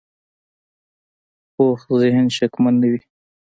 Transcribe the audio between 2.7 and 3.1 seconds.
نه وي